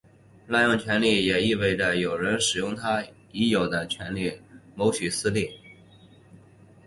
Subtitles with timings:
[0.47, 4.41] 滥用权力也意味着有人使用他已有的权力
[4.73, 5.59] 谋取私利。